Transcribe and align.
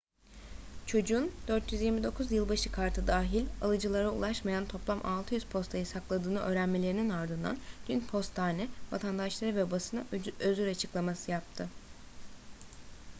çocuğun 0.85 1.31
429 1.47 2.31
yılbaşı 2.31 2.71
kartı 2.71 3.07
dahil 3.07 3.45
alıcılara 3.61 4.11
ulaşmayan 4.11 4.65
toplam 4.65 5.05
600 5.05 5.45
postayı 5.45 5.85
sakladığını 5.85 6.39
öğrenmelerinin 6.39 7.09
ardından 7.09 7.57
dün 7.89 7.99
postane 7.99 8.67
vatandaşlara 8.91 9.55
ve 9.55 9.71
basına 9.71 10.03
özür 10.39 10.67
açıklaması 10.67 11.31
yaptı 11.31 11.69